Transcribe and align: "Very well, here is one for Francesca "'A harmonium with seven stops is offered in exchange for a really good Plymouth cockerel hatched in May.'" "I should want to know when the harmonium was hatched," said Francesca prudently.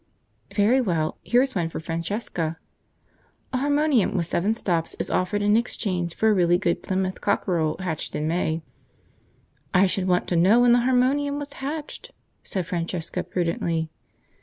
"Very 0.55 0.81
well, 0.81 1.19
here 1.21 1.43
is 1.43 1.53
one 1.53 1.69
for 1.69 1.79
Francesca 1.79 2.57
"'A 3.53 3.57
harmonium 3.59 4.17
with 4.17 4.25
seven 4.25 4.55
stops 4.55 4.95
is 4.97 5.11
offered 5.11 5.43
in 5.43 5.55
exchange 5.55 6.15
for 6.15 6.29
a 6.29 6.33
really 6.33 6.57
good 6.57 6.81
Plymouth 6.81 7.21
cockerel 7.21 7.77
hatched 7.77 8.15
in 8.15 8.27
May.'" 8.27 8.63
"I 9.75 9.85
should 9.85 10.07
want 10.07 10.25
to 10.29 10.35
know 10.35 10.61
when 10.61 10.71
the 10.71 10.79
harmonium 10.79 11.37
was 11.37 11.53
hatched," 11.53 12.13
said 12.41 12.65
Francesca 12.65 13.21
prudently. 13.23 13.91